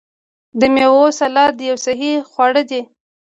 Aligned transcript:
د 0.59 0.61
میوو 0.73 1.05
سلاد 1.19 1.55
یو 1.69 1.77
صحي 1.85 2.13
خواړه 2.29 2.61
دي. 2.69 2.81